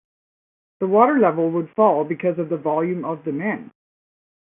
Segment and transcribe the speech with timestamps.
[0.79, 3.71] The water level would fall because of the volume of the men.